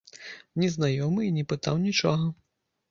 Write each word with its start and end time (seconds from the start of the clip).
Незнаёмы 0.61 1.21
і 1.29 1.31
не 1.39 1.47
пытаў 1.55 1.75
нічога. 1.87 2.23